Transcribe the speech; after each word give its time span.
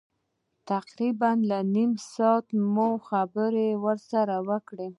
تقریبا 0.71 1.29
نیم 1.75 1.91
ساعت 2.13 2.47
مو 2.73 2.87
خبرې 3.07 3.69
سره 4.09 4.35
وکړې. 4.47 4.87